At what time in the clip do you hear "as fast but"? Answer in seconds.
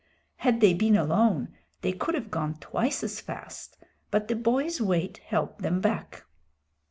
3.03-4.29